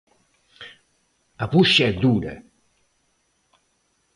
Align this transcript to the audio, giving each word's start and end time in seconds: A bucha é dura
A 1.43 1.45
bucha 1.51 1.83
é 1.89 1.91
dura 2.03 2.35